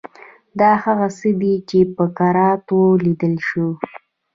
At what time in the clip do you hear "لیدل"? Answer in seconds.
3.05-3.35